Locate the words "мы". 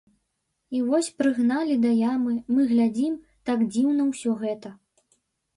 2.55-2.65